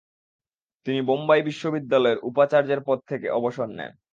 [0.85, 3.91] তিনি বোম্বাই বিশ্ববিদ্যালয়ের উপাচার্যের পদ থেকে অবসর নেন।